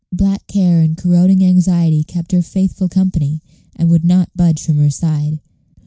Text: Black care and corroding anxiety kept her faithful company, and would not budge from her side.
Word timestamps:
Black 0.11 0.47
care 0.47 0.81
and 0.81 0.97
corroding 0.97 1.43
anxiety 1.45 2.03
kept 2.03 2.31
her 2.31 2.41
faithful 2.41 2.89
company, 2.89 3.39
and 3.75 3.87
would 3.87 4.03
not 4.03 4.31
budge 4.35 4.63
from 4.65 4.77
her 4.77 4.89
side. 4.89 5.39